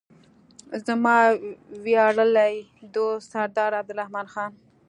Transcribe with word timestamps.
زما 0.85 1.17
ویاړلی 1.85 2.55
دوست 2.95 3.25
سردار 3.33 3.71
عبدالرحمن 3.81 4.27
خان. 4.33 4.51